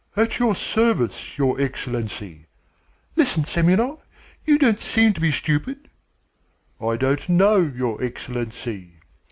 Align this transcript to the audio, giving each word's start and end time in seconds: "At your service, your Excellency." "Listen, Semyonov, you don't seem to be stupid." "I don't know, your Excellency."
"At 0.17 0.39
your 0.39 0.55
service, 0.55 1.37
your 1.37 1.61
Excellency." 1.61 2.47
"Listen, 3.15 3.43
Semyonov, 3.45 3.99
you 4.43 4.57
don't 4.57 4.79
seem 4.79 5.13
to 5.13 5.21
be 5.21 5.29
stupid." 5.31 5.91
"I 6.81 6.97
don't 6.97 7.29
know, 7.29 7.57
your 7.59 8.03
Excellency." 8.03 8.93